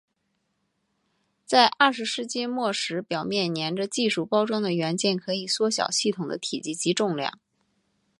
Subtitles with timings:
[1.45, 7.37] 在二十世纪末时表面黏着技术包装的元件可以缩小系统的体积及重量。